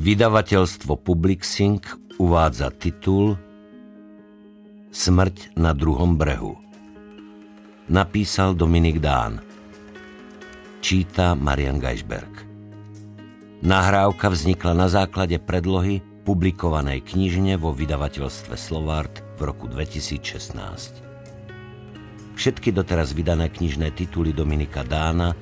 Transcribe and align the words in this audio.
Vydavateľstvo 0.00 0.96
Publixing 0.96 1.84
uvádza 2.16 2.72
titul 2.72 3.36
Smrť 4.88 5.52
na 5.60 5.76
druhom 5.76 6.16
brehu. 6.16 6.56
Napísal 7.92 8.56
Dominik 8.56 8.96
Dán. 8.96 9.44
Číta 10.80 11.36
Marian 11.36 11.76
Geisberg. 11.76 12.32
Nahrávka 13.60 14.32
vznikla 14.32 14.72
na 14.72 14.88
základe 14.88 15.36
predlohy 15.36 16.00
publikovanej 16.24 17.04
knižne 17.04 17.60
vo 17.60 17.76
vydavateľstve 17.76 18.56
Slovart 18.56 19.20
v 19.36 19.52
roku 19.52 19.68
2016. 19.68 20.96
Všetky 22.40 22.72
doteraz 22.72 23.12
vydané 23.12 23.52
knižné 23.52 23.92
tituly 23.92 24.32
Dominika 24.32 24.80
Dána 24.80 25.36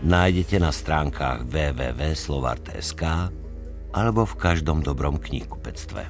nájdete 0.00 0.64
na 0.64 0.72
stránkach 0.72 1.44
www.slovart.sk 1.44 3.04
alebo 3.92 4.24
v 4.28 4.34
každom 4.36 4.84
dobrom 4.84 5.16
knihkupectve. 5.16 6.08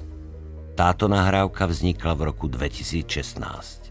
Táto 0.78 1.10
nahrávka 1.10 1.66
vznikla 1.66 2.14
v 2.14 2.30
roku 2.30 2.46
2016. 2.46 3.90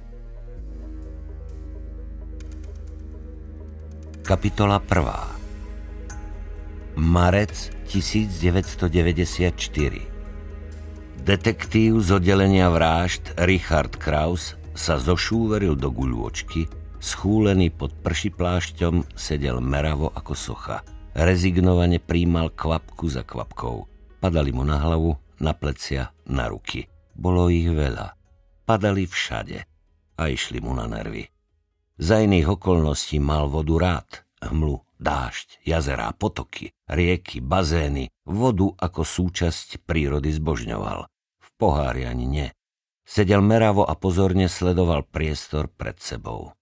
Kapitola 4.24 4.80
1. 4.84 7.00
Marec 7.00 7.72
1994 7.88 10.18
Detektív 11.28 12.00
z 12.00 12.16
oddelenia 12.16 12.72
vražd 12.72 13.36
Richard 13.44 14.00
Kraus 14.00 14.56
sa 14.72 14.96
zošúveril 14.96 15.76
do 15.76 15.92
guľôčky, 15.92 16.72
schúlený 17.04 17.68
pod 17.68 17.92
pršiplášťom 18.00 19.12
sedel 19.12 19.60
meravo 19.60 20.08
ako 20.16 20.34
socha. 20.36 20.88
Rezignovane 21.18 21.98
príjmal 21.98 22.54
kvapku 22.54 23.10
za 23.10 23.26
kvapkou. 23.26 23.90
Padali 24.22 24.54
mu 24.54 24.62
na 24.62 24.78
hlavu, 24.78 25.18
na 25.42 25.58
plecia, 25.58 26.14
na 26.30 26.46
ruky. 26.46 26.86
Bolo 27.18 27.50
ich 27.50 27.66
veľa. 27.66 28.14
Padali 28.70 29.10
všade 29.10 29.66
a 30.14 30.24
išli 30.30 30.62
mu 30.62 30.78
na 30.78 30.86
nervy. 30.86 31.26
Za 31.98 32.22
iných 32.22 32.62
okolností 32.62 33.18
mal 33.18 33.50
vodu 33.50 33.82
rád. 33.82 34.10
Hmlu, 34.46 34.78
dážď, 35.02 35.66
jazerá, 35.66 36.14
potoky, 36.14 36.70
rieky, 36.86 37.42
bazény, 37.42 38.14
vodu 38.30 38.70
ako 38.78 39.02
súčasť 39.02 39.90
prírody 39.90 40.30
zbožňoval. 40.30 41.10
V 41.42 41.50
pohári 41.58 42.06
ani 42.06 42.30
nie. 42.30 42.48
Sedel 43.10 43.42
meravo 43.42 43.82
a 43.82 43.98
pozorne 43.98 44.46
sledoval 44.46 45.02
priestor 45.02 45.66
pred 45.66 45.98
sebou. 45.98 46.54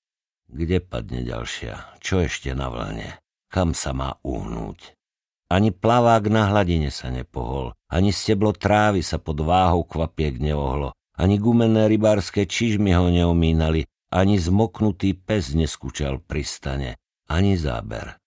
Kde 0.48 0.80
padne 0.80 1.28
ďalšia? 1.28 2.00
Čo 2.00 2.24
ešte 2.24 2.56
na 2.56 2.72
vlne? 2.72 3.20
Kam 3.56 3.72
sa 3.72 3.96
má 3.96 4.20
uhnúť? 4.20 5.00
Ani 5.48 5.72
plavák 5.72 6.28
na 6.28 6.52
hladine 6.52 6.92
sa 6.92 7.08
nepohol, 7.08 7.72
ani 7.88 8.12
steblo 8.12 8.52
trávy 8.52 9.00
sa 9.00 9.16
pod 9.16 9.40
váhou 9.40 9.88
kvapiek 9.88 10.44
neohlo, 10.44 10.92
ani 11.16 11.40
gumené 11.40 11.88
rybárske 11.88 12.44
čižmy 12.44 12.92
ho 12.92 13.08
neomínali, 13.08 13.88
ani 14.12 14.36
zmoknutý 14.36 15.16
pes 15.16 15.56
neskúčal 15.56 16.20
pri 16.20 16.44
stane, 16.44 17.00
ani 17.32 17.56
záber. 17.56 18.20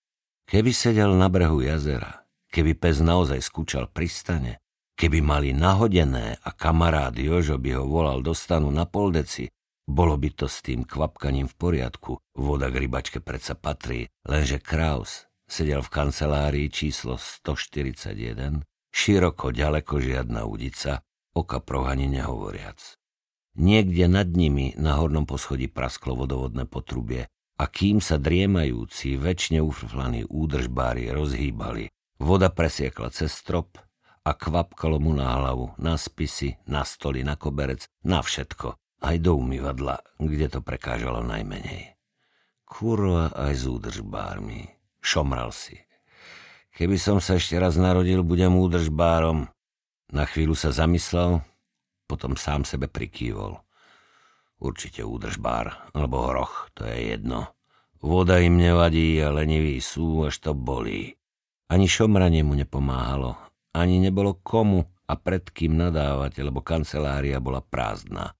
Keby 0.49 0.73
sedel 0.73 1.13
na 1.13 1.29
brehu 1.29 1.61
jazera, 1.61 2.25
keby 2.49 2.73
pes 2.73 2.97
naozaj 2.97 3.37
skúčal 3.45 3.85
pri 3.85 4.09
stane, 4.09 4.53
Keby 4.99 5.23
mali 5.23 5.55
nahodené 5.55 6.43
a 6.43 6.51
kamarát 6.51 7.15
Jožo 7.15 7.55
by 7.55 7.71
ho 7.79 7.87
volal 7.87 8.19
do 8.19 8.35
stanu 8.35 8.67
na 8.67 8.83
poldeci, 8.83 9.47
bolo 9.89 10.13
by 10.21 10.29
to 10.37 10.45
s 10.45 10.61
tým 10.61 10.85
kvapkaním 10.85 11.49
v 11.49 11.55
poriadku. 11.57 12.21
Voda 12.37 12.69
k 12.69 12.85
rybačke 12.85 13.19
predsa 13.25 13.57
patrí, 13.57 14.05
lenže 14.29 14.61
Kraus 14.61 15.25
sedel 15.49 15.81
v 15.81 15.89
kancelárii 15.89 16.69
číslo 16.69 17.17
141, 17.17 18.61
široko 18.93 19.49
ďaleko 19.49 19.97
žiadna 19.97 20.45
udica, 20.45 21.01
oka 21.33 21.57
prohani 21.57 22.05
nehovoriac. 22.05 22.77
Niekde 23.57 24.05
nad 24.05 24.29
nimi 24.29 24.77
na 24.77 25.01
hornom 25.01 25.25
poschodí 25.25 25.65
prasklo 25.65 26.13
vodovodné 26.13 26.69
potrubie 26.69 27.25
a 27.57 27.65
kým 27.65 27.97
sa 27.97 28.21
driemajúci, 28.21 29.17
väčšine 29.17 29.59
ufrflaní 29.59 30.29
údržbári 30.29 31.09
rozhýbali, 31.09 31.89
voda 32.21 32.53
presiekla 32.53 33.09
cez 33.09 33.33
strop, 33.33 33.81
a 34.23 34.31
kvapkalo 34.37 35.01
mu 35.01 35.15
na 35.17 35.33
hlavu, 35.39 35.73
na 35.81 35.97
spisy, 35.97 36.59
na 36.69 36.85
stoly, 36.85 37.25
na 37.25 37.33
koberec, 37.33 37.89
na 38.05 38.21
všetko. 38.21 38.77
Aj 38.99 39.15
do 39.15 39.39
umývadla, 39.39 40.03
kde 40.19 40.47
to 40.51 40.59
prekážalo 40.59 41.23
najmenej. 41.23 41.95
Kurva 42.67 43.31
aj 43.31 43.53
s 43.55 43.63
údržbármi. 43.63 44.75
Šomral 44.99 45.55
si. 45.55 45.79
Keby 46.75 46.99
som 46.99 47.23
sa 47.23 47.39
ešte 47.39 47.55
raz 47.55 47.79
narodil, 47.79 48.23
budem 48.27 48.51
údržbárom. 48.59 49.47
Na 50.11 50.23
chvíľu 50.27 50.55
sa 50.55 50.75
zamyslel, 50.75 51.39
potom 52.07 52.35
sám 52.35 52.67
sebe 52.67 52.91
prikývol. 52.91 53.59
Určite 54.59 55.07
údržbár, 55.07 55.91
alebo 55.95 56.27
hroch, 56.27 56.67
to 56.75 56.83
je 56.83 57.15
jedno. 57.15 57.55
Voda 57.99 58.39
im 58.39 58.59
nevadí 58.59 59.19
a 59.19 59.31
leniví 59.31 59.79
sú, 59.79 60.27
až 60.27 60.39
to 60.39 60.51
bolí. 60.51 61.15
Ani 61.71 61.87
šomranie 61.87 62.43
mu 62.43 62.55
nepomáhalo, 62.55 63.35
ani 63.75 63.99
nebolo 64.01 64.39
komu 64.39 64.83
a 65.07 65.13
pred 65.19 65.47
kým 65.51 65.75
nadávať, 65.77 66.43
lebo 66.43 66.63
kancelária 66.63 67.37
bola 67.43 67.59
prázdna. 67.59 68.38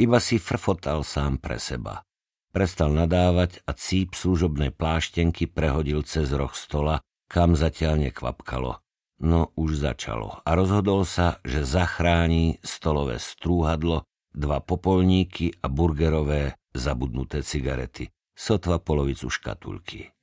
Iba 0.00 0.16
si 0.16 0.40
frfotal 0.40 1.04
sám 1.04 1.36
pre 1.36 1.60
seba. 1.60 2.08
Prestal 2.56 2.96
nadávať 2.96 3.60
a 3.68 3.76
cíp 3.76 4.16
služobnej 4.16 4.72
pláštenky 4.72 5.44
prehodil 5.44 6.00
cez 6.08 6.32
roh 6.32 6.56
stola, 6.56 7.04
kam 7.28 7.52
zatiaľ 7.52 8.08
nekvapkalo. 8.08 8.80
No 9.20 9.52
už 9.60 9.76
začalo 9.76 10.40
a 10.40 10.50
rozhodol 10.56 11.04
sa, 11.04 11.36
že 11.44 11.68
zachrání 11.68 12.64
stolové 12.64 13.20
strúhadlo, 13.20 14.08
dva 14.32 14.64
popolníky 14.64 15.60
a 15.60 15.68
burgerové 15.68 16.56
zabudnuté 16.72 17.44
cigarety. 17.44 18.08
Sotva 18.32 18.80
polovicu 18.80 19.28
škatulky. 19.28 20.16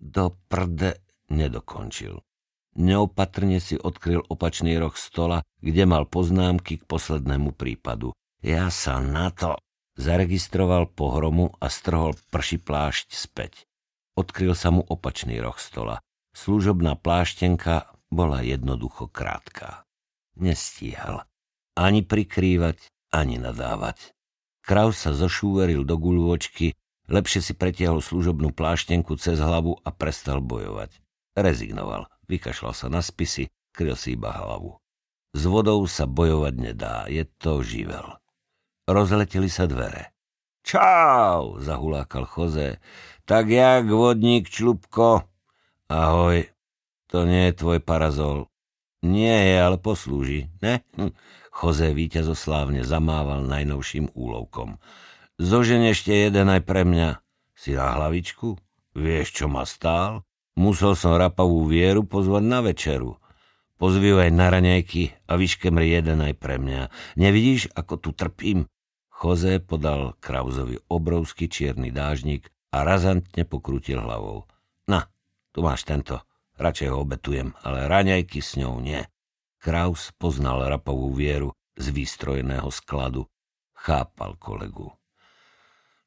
Do 0.00 0.40
prde 0.48 1.04
nedokončil. 1.28 2.16
Neopatrne 2.80 3.60
si 3.60 3.76
odkryl 3.76 4.24
opačný 4.24 4.80
roh 4.80 4.96
stola, 4.96 5.44
kde 5.60 5.84
mal 5.84 6.08
poznámky 6.08 6.80
k 6.80 6.88
poslednému 6.88 7.52
prípadu. 7.52 8.16
Ja 8.42 8.70
sa 8.70 9.02
na 9.02 9.30
to... 9.34 9.58
Zaregistroval 9.98 10.94
pohromu 10.94 11.58
a 11.58 11.66
strhol 11.66 12.14
prši 12.30 12.62
plášť 12.62 13.10
späť. 13.10 13.66
Odkryl 14.14 14.54
sa 14.54 14.70
mu 14.70 14.86
opačný 14.86 15.42
roh 15.42 15.58
stola. 15.58 15.98
Služobná 16.38 16.94
pláštenka 16.94 17.90
bola 18.06 18.46
jednoducho 18.46 19.10
krátka. 19.10 19.82
Nestíhal. 20.38 21.26
Ani 21.74 22.06
prikrývať, 22.06 22.94
ani 23.10 23.42
nadávať. 23.42 24.14
Kraus 24.62 25.02
sa 25.02 25.10
zošúveril 25.10 25.82
do 25.82 25.98
guľôčky, 25.98 26.78
lepšie 27.10 27.42
si 27.42 27.52
pretiahol 27.58 27.98
služobnú 27.98 28.54
pláštenku 28.54 29.18
cez 29.18 29.42
hlavu 29.42 29.82
a 29.82 29.90
prestal 29.90 30.38
bojovať. 30.38 30.94
Rezignoval 31.34 32.06
vykašľal 32.28 32.74
sa 32.76 32.86
na 32.86 33.02
spisy, 33.02 33.50
kryl 33.74 33.96
si 33.96 34.14
iba 34.14 34.30
hlavu. 34.30 34.78
S 35.34 35.42
vodou 35.48 35.82
sa 35.90 36.06
bojovať 36.06 36.54
nedá, 36.54 37.08
je 37.10 37.24
to 37.40 37.64
živel. 37.64 38.20
Rozleteli 38.88 39.52
sa 39.52 39.68
dvere. 39.68 40.16
Čau, 40.64 41.60
zahulákal 41.60 42.24
Choze. 42.24 42.80
Tak 43.28 43.52
jak, 43.52 43.84
vodník 43.84 44.48
Člupko? 44.48 45.28
Ahoj, 45.92 46.48
to 47.12 47.28
nie 47.28 47.52
je 47.52 47.60
tvoj 47.60 47.84
parazol. 47.84 48.48
Nie 49.04 49.36
je, 49.44 49.56
ale 49.60 49.76
poslúži, 49.76 50.48
ne? 50.64 50.80
Hm. 50.96 51.12
Choze 51.52 51.92
víťazoslávne 51.92 52.80
zamával 52.80 53.44
najnovším 53.44 54.08
úlovkom. 54.16 54.80
Zožen 55.36 55.84
ešte 55.84 56.16
jeden 56.16 56.48
aj 56.48 56.64
pre 56.64 56.88
mňa. 56.88 57.20
Si 57.52 57.76
na 57.76 57.92
hlavičku? 57.92 58.56
Vieš, 58.96 59.44
čo 59.44 59.52
ma 59.52 59.68
stál? 59.68 60.24
Musel 60.56 60.96
som 60.96 61.12
rapavú 61.12 61.68
vieru 61.68 62.08
pozvať 62.08 62.40
na 62.40 62.64
večeru. 62.64 63.20
Pozvívaj 63.76 64.32
na 64.32 64.48
raňajky 64.48 65.28
a 65.28 65.36
vyškemri 65.36 65.92
jeden 65.92 66.24
aj 66.24 66.40
pre 66.40 66.56
mňa. 66.56 66.88
Nevidíš, 67.20 67.68
ako 67.76 68.00
tu 68.00 68.10
trpím? 68.16 68.64
Jose 69.18 69.58
podal 69.58 70.14
Krauzovi 70.22 70.78
obrovský 70.86 71.50
čierny 71.50 71.90
dážnik 71.90 72.54
a 72.70 72.86
razantne 72.86 73.42
pokrútil 73.42 73.98
hlavou. 73.98 74.46
Na, 74.86 75.10
tu 75.50 75.66
máš 75.66 75.82
tento. 75.82 76.22
Radšej 76.54 76.88
ho 76.94 77.02
obetujem, 77.02 77.50
ale 77.66 77.90
raňajky 77.90 78.38
s 78.38 78.54
ňou 78.58 78.78
nie. 78.78 79.02
Kraus 79.58 80.14
poznal 80.14 80.62
rapavú 80.70 81.10
vieru 81.10 81.50
z 81.74 81.90
výstrojeného 81.90 82.70
skladu. 82.70 83.26
Chápal 83.74 84.38
kolegu. 84.38 84.94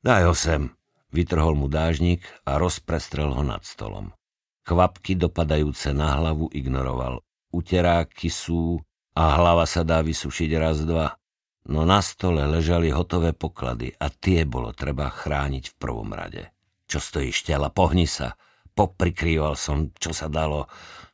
Daj 0.04 0.24
ho 0.28 0.36
sem. 0.36 0.72
Vytrhol 1.12 1.60
mu 1.60 1.68
dážnik 1.68 2.24
a 2.48 2.56
rozprestrel 2.56 3.36
ho 3.36 3.44
nad 3.44 3.68
stolom. 3.68 4.16
Kvapky 4.64 5.20
dopadajúce 5.20 5.92
na 5.92 6.16
hlavu 6.16 6.48
ignoroval. 6.56 7.20
Uteráky 7.52 8.32
sú 8.32 8.80
a 9.12 9.36
hlava 9.36 9.68
sa 9.68 9.84
dá 9.84 10.00
vysušiť 10.00 10.52
raz, 10.56 10.88
dva. 10.88 11.21
No 11.70 11.86
na 11.86 12.02
stole 12.02 12.42
ležali 12.50 12.90
hotové 12.90 13.38
poklady 13.38 13.94
a 14.02 14.10
tie 14.10 14.50
bolo 14.50 14.74
treba 14.74 15.14
chrániť 15.14 15.74
v 15.74 15.78
prvom 15.78 16.10
rade. 16.10 16.50
Čo 16.90 16.98
stojíš 16.98 17.46
tela, 17.46 17.70
pohni 17.70 18.10
sa. 18.10 18.34
Poprikrýval 18.74 19.54
som, 19.60 19.94
čo 20.00 20.16
sa 20.16 20.32
dalo, 20.32 20.66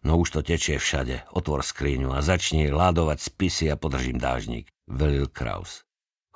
no 0.05 0.21
už 0.21 0.39
to 0.39 0.41
tečie 0.45 0.79
všade. 0.79 1.27
Otvor 1.35 1.65
skriňu 1.65 2.15
a 2.15 2.23
začni 2.23 2.71
ládovať 2.71 3.17
spisy 3.19 3.65
a 3.67 3.75
podržím 3.75 4.21
dážnik, 4.21 4.71
velil 4.87 5.27
Kraus. 5.27 5.83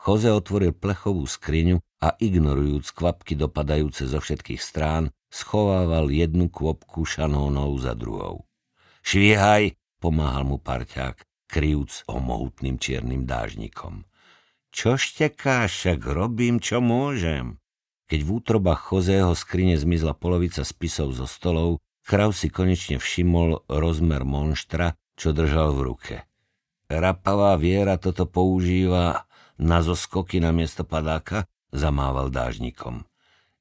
Jose 0.01 0.33
otvoril 0.33 0.73
plechovú 0.73 1.23
skriňu 1.29 1.77
a 2.01 2.17
ignorujúc 2.17 2.89
kvapky 2.91 3.37
dopadajúce 3.37 4.09
zo 4.09 4.17
všetkých 4.17 4.57
strán, 4.57 5.13
schovával 5.29 6.09
jednu 6.09 6.49
kvopku 6.49 7.05
šanónov 7.05 7.77
za 7.79 7.93
druhou. 7.93 8.43
Švíhaj, 9.05 9.77
pomáhal 10.01 10.43
mu 10.43 10.57
parťák, 10.57 11.21
kryjúc 11.51 12.07
mohutným 12.07 12.79
čiernym 12.79 13.27
dážnikom. 13.27 14.07
Čo 14.71 14.95
štekáš, 14.95 15.75
však 15.75 15.99
robím, 16.07 16.63
čo 16.63 16.79
môžem. 16.79 17.59
Keď 18.07 18.19
v 18.23 18.29
útrobách 18.39 18.87
Chozého 18.87 19.35
skrine 19.35 19.75
zmizla 19.75 20.15
polovica 20.15 20.63
spisov 20.63 21.11
zo 21.11 21.27
stolov, 21.27 21.83
Kraus 22.07 22.41
si 22.41 22.47
konečne 22.47 22.97
všimol 22.97 23.67
rozmer 23.67 24.23
monštra, 24.23 24.95
čo 25.19 25.35
držal 25.35 25.75
v 25.75 25.81
ruke. 25.91 26.15
Rapavá 26.87 27.59
viera 27.59 27.99
toto 27.99 28.27
používa 28.27 29.27
na 29.59 29.79
zoskoky 29.83 30.41
na 30.41 30.55
miesto 30.55 30.87
padáka, 30.87 31.45
zamával 31.71 32.33
dážnikom. 32.33 33.05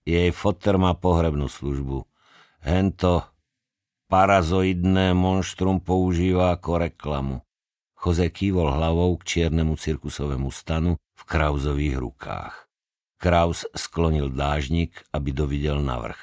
Jej 0.08 0.32
foter 0.32 0.80
má 0.80 0.96
pohrebnú 0.96 1.46
službu. 1.46 2.08
Hento 2.64 3.28
parazoidné 4.10 5.14
monštrum 5.14 5.78
používa 5.78 6.56
ako 6.56 6.90
reklamu. 6.90 7.36
Jose 8.00 8.32
kývol 8.32 8.72
hlavou 8.72 9.20
k 9.20 9.28
čiernemu 9.28 9.76
cirkusovému 9.76 10.48
stanu 10.48 10.96
v 10.96 11.22
Krauzových 11.28 12.00
rukách. 12.00 12.54
Kraus 13.20 13.68
sklonil 13.76 14.32
dážnik, 14.32 15.04
aby 15.12 15.36
dovidel 15.36 15.84
navrh. 15.84 16.16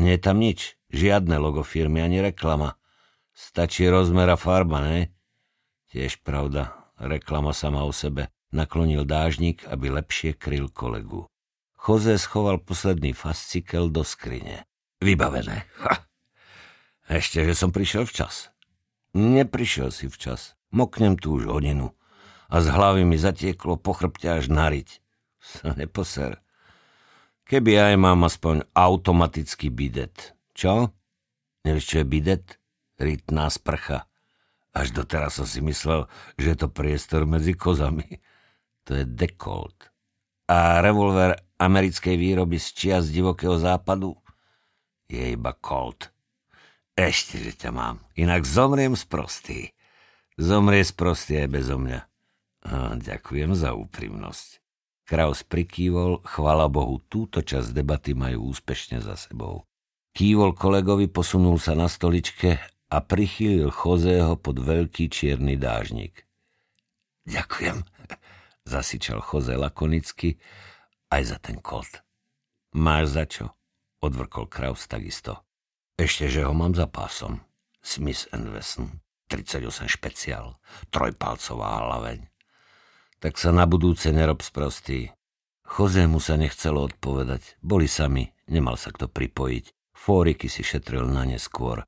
Nie 0.00 0.16
je 0.16 0.24
tam 0.24 0.40
nič, 0.40 0.80
žiadne 0.88 1.36
logo 1.36 1.60
firmy 1.60 2.00
ani 2.00 2.24
reklama. 2.24 2.80
Stačí 3.36 3.84
rozmer 3.84 4.32
a 4.32 4.40
farba, 4.40 4.80
ne? 4.80 5.12
Tiež 5.92 6.24
pravda, 6.24 6.72
reklama 6.96 7.52
sama 7.52 7.84
o 7.84 7.92
sebe. 7.92 8.32
Naklonil 8.52 9.04
dážnik, 9.04 9.68
aby 9.68 9.92
lepšie 9.92 10.32
kryl 10.36 10.72
kolegu. 10.72 11.28
Jose 11.76 12.16
schoval 12.16 12.60
posledný 12.64 13.12
fascikel 13.12 13.92
do 13.92 14.00
skrine. 14.00 14.64
Vybavené. 15.04 15.68
Ha. 15.84 16.08
Ešte, 17.12 17.44
že 17.44 17.52
som 17.52 17.68
prišiel 17.68 18.08
včas. 18.08 18.48
Neprišiel 19.12 19.92
si 19.92 20.08
včas. 20.08 20.56
Moknem 20.72 21.20
tu 21.20 21.36
už 21.36 21.46
hodinu. 21.46 21.92
A 22.52 22.60
z 22.60 22.68
hlavy 22.68 23.04
mi 23.04 23.16
zatieklo 23.20 23.80
po 23.80 23.92
chrbte 23.96 24.28
až 24.28 24.48
nariť 24.48 24.88
sa 25.42 25.72
neposer. 25.80 26.40
Keby 27.44 27.92
aj 27.92 27.94
mám 28.00 28.24
aspoň 28.24 28.64
automatický 28.72 29.68
bidet. 29.68 30.32
Čo? 30.56 30.88
Nevieš, 31.68 31.84
čo 31.84 31.96
je 32.00 32.06
bidet? 32.08 32.46
Rytná 32.96 33.52
sprcha. 33.52 34.08
Až 34.72 34.96
doteraz 34.96 35.36
som 35.36 35.44
si 35.44 35.60
myslel, 35.60 36.08
že 36.40 36.56
je 36.56 36.58
to 36.64 36.68
priestor 36.72 37.28
medzi 37.28 37.52
kozami. 37.52 38.08
To 38.82 38.98
je 38.98 39.06
dekolt. 39.06 39.94
A 40.50 40.82
revolver 40.82 41.38
americkej 41.54 42.18
výroby 42.18 42.58
z 42.58 42.68
čia 42.74 42.96
z 42.98 43.14
divokého 43.14 43.54
západu 43.54 44.18
je 45.06 45.38
iba 45.38 45.54
colt. 45.54 46.10
Ešte, 46.98 47.38
že 47.38 47.54
ťa 47.54 47.70
mám. 47.70 48.02
Inak 48.18 48.42
zomriem 48.42 48.98
z 48.98 49.04
prostý. 49.06 49.58
Zomrie 50.42 50.82
z 50.82 50.92
prostý 50.98 51.32
aj 51.38 51.48
bezo 51.54 51.78
mňa. 51.78 52.00
A 52.66 52.98
ďakujem 52.98 53.54
za 53.54 53.78
úprimnosť. 53.78 54.58
Kraus 55.06 55.46
prikývol, 55.46 56.18
chvala 56.26 56.66
Bohu, 56.66 56.98
túto 57.06 57.46
časť 57.46 57.70
debaty 57.70 58.10
majú 58.18 58.50
úspešne 58.50 58.98
za 58.98 59.14
sebou. 59.14 59.62
Kývol 60.18 60.58
kolegovi, 60.58 61.06
posunul 61.06 61.62
sa 61.62 61.78
na 61.78 61.86
stoličke 61.86 62.58
a 62.90 62.96
prichýlil 62.98 63.70
Chozého 63.70 64.34
pod 64.34 64.58
veľký 64.58 65.06
čierny 65.06 65.54
dážnik. 65.54 66.26
Ďakujem, 67.22 67.86
zasičal 68.72 69.22
Choze 69.22 69.54
lakonicky, 69.54 70.42
aj 71.06 71.22
za 71.22 71.38
ten 71.38 71.62
kolt. 71.62 72.02
Máš 72.74 73.14
za 73.14 73.24
čo? 73.30 73.44
Odvrkol 74.02 74.50
Kraus 74.50 74.90
takisto. 74.90 75.46
Ešte, 75.94 76.26
že 76.26 76.42
ho 76.42 76.50
mám 76.50 76.74
za 76.74 76.90
pásom. 76.90 77.38
Smith 77.78 78.26
Wesson, 78.32 79.02
38 79.32 79.88
špeciál, 79.88 80.60
trojpalcová 80.92 81.80
hlaveň 81.80 82.32
tak 83.22 83.38
sa 83.38 83.54
na 83.54 83.70
budúce 83.70 84.10
nerob 84.10 84.42
sprostý. 84.42 85.14
Chozému 85.62 86.18
sa 86.18 86.34
nechcelo 86.34 86.90
odpovedať, 86.90 87.62
boli 87.62 87.86
sami, 87.86 88.34
nemal 88.50 88.74
sa 88.74 88.90
kto 88.90 89.06
pripojiť. 89.06 89.94
Fóriky 89.94 90.50
si 90.50 90.66
šetril 90.66 91.06
na 91.06 91.22
neskôr. 91.22 91.86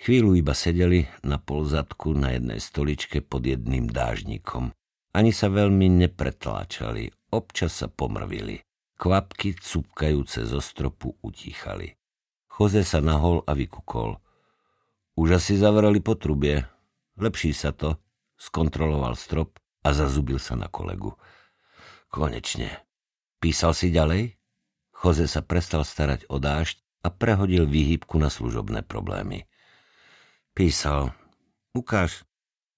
Chvíľu 0.00 0.40
iba 0.40 0.56
sedeli 0.56 1.04
na 1.20 1.36
polzadku 1.36 2.16
na 2.16 2.32
jednej 2.32 2.56
stoličke 2.56 3.20
pod 3.20 3.44
jedným 3.44 3.92
dážnikom. 3.92 4.72
Ani 5.12 5.36
sa 5.36 5.52
veľmi 5.52 5.92
nepretláčali, 6.00 7.12
občas 7.36 7.84
sa 7.84 7.92
pomrvili. 7.92 8.64
Kvapky 8.96 9.60
cupkajúce 9.60 10.48
zo 10.48 10.64
stropu 10.64 11.12
utíchali. 11.20 11.92
Choze 12.48 12.88
sa 12.88 13.04
nahol 13.04 13.44
a 13.44 13.52
vykukol. 13.52 14.16
Už 15.20 15.36
asi 15.36 15.60
zavreli 15.60 16.00
potrubie. 16.00 16.64
Lepší 17.20 17.52
sa 17.52 17.76
to. 17.76 18.00
Skontroloval 18.40 19.12
strop 19.12 19.60
a 19.84 19.92
zazubil 19.92 20.40
sa 20.40 20.56
na 20.56 20.72
kolegu. 20.72 21.12
Konečne. 22.08 22.80
Písal 23.44 23.76
si 23.76 23.92
ďalej? 23.92 24.40
Choze 24.96 25.28
sa 25.28 25.44
prestal 25.44 25.84
starať 25.84 26.24
o 26.32 26.40
dážď 26.40 26.80
a 27.04 27.12
prehodil 27.12 27.68
výhybku 27.68 28.16
na 28.16 28.32
služobné 28.32 28.84
problémy. 28.88 29.44
Písal. 30.56 31.12
Ukáž. 31.76 32.24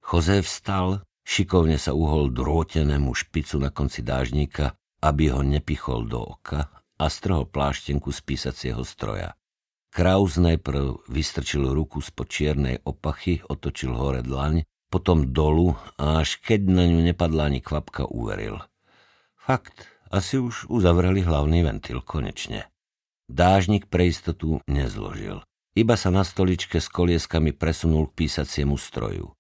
Choze 0.03 0.43
vstal, 0.43 1.07
šikovne 1.23 1.79
sa 1.79 1.95
uhol 1.95 2.35
drôtenému 2.35 3.15
špicu 3.15 3.63
na 3.63 3.71
konci 3.71 4.03
dážnika, 4.03 4.75
aby 5.03 5.31
ho 5.31 5.47
nepichol 5.47 6.07
do 6.11 6.19
oka 6.19 6.67
a 6.99 7.05
strhol 7.07 7.47
pláštenku 7.47 8.11
z 8.11 8.21
písacieho 8.23 8.83
stroja. 8.83 9.39
Kraus 9.93 10.41
najprv 10.41 11.05
vystrčil 11.13 11.69
ruku 11.69 12.01
spod 12.01 12.33
čiernej 12.33 12.81
opachy, 12.89 13.45
otočil 13.45 13.93
hore 13.93 14.25
dlaň 14.25 14.65
potom 14.93 15.33
dolu 15.33 15.73
a 15.97 16.21
až 16.21 16.37
keď 16.45 16.61
na 16.69 16.85
ňu 16.85 17.01
nepadla 17.13 17.49
ani 17.49 17.65
kvapka, 17.65 18.05
uveril. 18.05 18.61
Fakt, 19.41 19.89
asi 20.13 20.37
už 20.37 20.69
uzavreli 20.69 21.25
hlavný 21.25 21.65
ventil 21.65 22.05
konečne. 22.05 22.69
Dážnik 23.33 23.89
pre 23.89 24.13
istotu 24.13 24.61
nezložil. 24.69 25.41
Iba 25.73 25.97
sa 25.97 26.13
na 26.13 26.21
stoličke 26.21 26.77
s 26.77 26.93
kolieskami 26.93 27.57
presunul 27.57 28.13
k 28.13 28.25
písaciemu 28.29 28.77
stroju. 28.77 29.33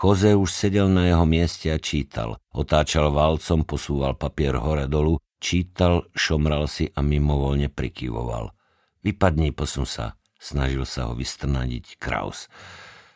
Jose 0.00 0.36
už 0.36 0.48
sedel 0.52 0.92
na 0.92 1.08
jeho 1.08 1.24
mieste 1.24 1.72
a 1.72 1.80
čítal. 1.80 2.36
Otáčal 2.52 3.08
valcom, 3.08 3.64
posúval 3.64 4.16
papier 4.16 4.60
hore 4.60 4.84
dolu, 4.84 5.16
čítal, 5.40 6.08
šomral 6.12 6.68
si 6.68 6.92
a 6.92 7.00
mimovolne 7.00 7.72
prikyvoval. 7.72 8.52
Vypadni, 9.00 9.56
posun 9.56 9.88
sa. 9.88 10.20
Snažil 10.40 10.88
sa 10.88 11.08
ho 11.08 11.16
vystrnadiť 11.16 12.00
Kraus. 12.00 12.48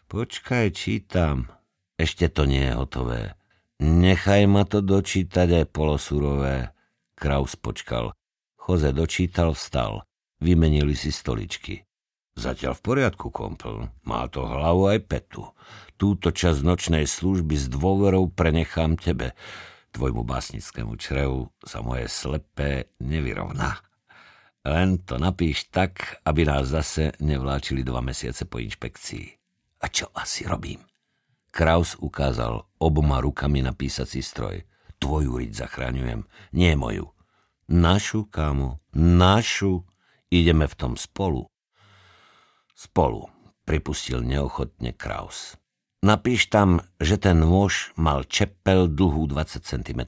Počkaj, 0.08 0.76
čítam. 0.76 1.48
Ešte 1.96 2.28
to 2.28 2.44
nie 2.44 2.68
je 2.68 2.74
hotové. 2.76 3.22
Nechaj 3.80 4.44
ma 4.48 4.68
to 4.68 4.84
dočítať 4.84 5.64
aj 5.64 5.64
polosurové. 5.72 6.72
Kraus 7.16 7.56
počkal. 7.56 8.16
Choze 8.56 8.96
dočítal, 8.96 9.52
vstal. 9.52 10.08
Vymenili 10.40 10.96
si 10.96 11.12
stoličky. 11.12 11.84
Zatiaľ 12.34 12.74
v 12.76 12.82
poriadku, 12.82 13.30
kompl. 13.30 13.86
Má 14.08 14.26
to 14.26 14.42
hlavu 14.42 14.90
aj 14.90 14.98
petu. 15.06 15.46
Túto 15.94 16.34
časť 16.34 16.60
nočnej 16.66 17.06
služby 17.06 17.54
s 17.54 17.70
dôverou 17.70 18.26
prenechám 18.26 18.98
tebe. 18.98 19.36
Tvojmu 19.94 20.26
básnickému 20.26 20.98
črevu 20.98 21.54
sa 21.62 21.78
moje 21.78 22.10
slepé 22.10 22.90
nevyrovná. 22.98 23.78
Len 24.64 24.96
to 25.04 25.20
napíš 25.20 25.68
tak, 25.68 26.24
aby 26.24 26.48
nás 26.48 26.72
zase 26.72 27.12
nevláčili 27.20 27.84
dva 27.84 28.00
mesiace 28.00 28.48
po 28.48 28.56
inšpekcii. 28.56 29.26
A 29.84 29.92
čo 29.92 30.08
asi 30.16 30.48
robím? 30.48 30.80
Kraus 31.52 31.94
ukázal 32.00 32.64
oboma 32.80 33.20
rukami 33.20 33.60
na 33.60 33.76
písací 33.76 34.24
stroj. 34.24 34.64
Tvoju 34.98 35.36
riť 35.36 35.52
zachraňujem, 35.52 36.24
nie 36.56 36.72
moju. 36.74 37.12
Našu, 37.68 38.24
kámo, 38.26 38.80
našu. 38.96 39.84
Ideme 40.32 40.64
v 40.66 40.74
tom 40.74 40.92
spolu. 40.96 41.46
Spolu, 42.74 43.30
pripustil 43.68 44.24
neochotne 44.24 44.96
Kraus. 44.96 45.60
Napíš 46.04 46.52
tam, 46.52 46.84
že 47.00 47.16
ten 47.16 47.40
nôž 47.40 47.92
mal 47.96 48.28
čepel 48.28 48.90
dlhú 48.90 49.28
20 49.28 49.64
cm. 49.64 50.00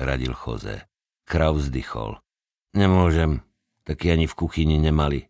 Radil 0.00 0.34
Jose. 0.36 0.84
Kraus 1.24 1.72
dychol. 1.72 2.20
Nemôžem, 2.76 3.40
taký 3.88 4.12
ani 4.12 4.28
v 4.28 4.36
kuchyni 4.36 4.76
nemali. 4.76 5.24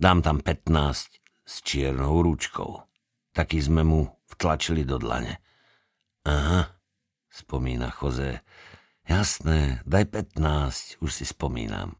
Dám 0.00 0.24
tam 0.24 0.40
15 0.40 1.20
s 1.44 1.54
čiernou 1.60 2.24
rúčkou. 2.24 2.88
Taký 3.36 3.60
sme 3.60 3.84
mu 3.84 4.08
vtlačili 4.32 4.88
do 4.88 4.96
dlane. 4.96 5.44
Aha, 6.24 6.72
spomína 7.28 7.92
Jose. 7.92 8.40
Jasné, 9.04 9.84
daj 9.84 10.08
15, 10.36 11.04
už 11.04 11.10
si 11.12 11.24
spomínam. 11.28 11.96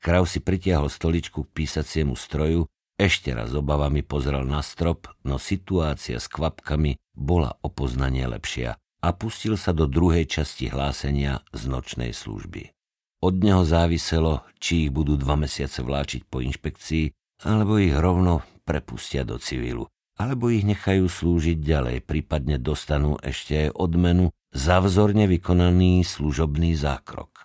Kraus 0.00 0.32
si 0.32 0.40
pritiahol 0.40 0.88
stoličku 0.88 1.44
k 1.44 1.52
písaciemu 1.52 2.16
stroju 2.16 2.64
Ešte 3.00 3.32
raz 3.32 3.56
obavami 3.56 4.04
pozrel 4.04 4.44
na 4.44 4.60
strop, 4.60 5.08
no 5.24 5.40
situácia 5.40 6.20
s 6.20 6.28
kvapkami 6.28 7.00
bola 7.16 7.56
o 7.64 7.72
poznanie 7.72 8.28
lepšia 8.28 8.76
a 9.00 9.08
pustil 9.16 9.56
sa 9.56 9.72
do 9.72 9.88
druhej 9.88 10.28
časti 10.28 10.68
hlásenia 10.68 11.40
z 11.56 11.62
nočnej 11.64 12.12
služby. 12.12 12.76
Od 13.20 13.36
neho 13.44 13.68
záviselo, 13.68 14.48
či 14.56 14.88
ich 14.88 14.90
budú 14.90 15.20
dva 15.20 15.36
mesiace 15.36 15.84
vláčiť 15.84 16.24
po 16.24 16.40
inšpekcii, 16.40 17.12
alebo 17.44 17.76
ich 17.76 17.92
rovno 17.92 18.44
prepustia 18.64 19.28
do 19.28 19.36
civilu, 19.36 19.88
alebo 20.16 20.48
ich 20.52 20.64
nechajú 20.64 21.08
slúžiť 21.08 21.60
ďalej, 21.60 21.96
prípadne 22.04 22.56
dostanú 22.56 23.20
ešte 23.20 23.68
aj 23.68 23.76
odmenu 23.76 24.32
za 24.52 24.80
vzorne 24.84 25.28
vykonaný 25.28 26.04
služobný 26.04 26.76
zákrok. 26.76 27.39